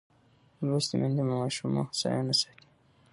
[0.67, 2.69] لوستې میندې د ماشوم هوساینه ساتي.